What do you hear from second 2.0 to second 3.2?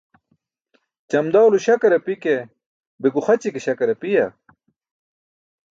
ke, be